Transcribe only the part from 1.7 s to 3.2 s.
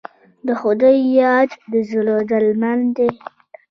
د زړه درمل دی.